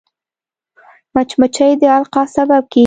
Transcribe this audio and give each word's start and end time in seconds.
مچمچۍ 1.15 1.71
د 1.81 1.83
القاح 1.95 2.27
سبب 2.35 2.63
کېږي 2.71 2.79